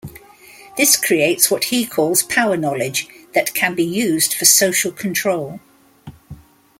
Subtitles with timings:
[0.77, 5.59] This creates what he calls 'power-knowledge' that can be used for social control.